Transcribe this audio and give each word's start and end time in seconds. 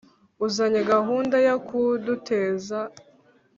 uzanye 0.45 0.81
gahunda 0.93 1.35
yo 1.47 1.55
kuduteza 1.67 2.77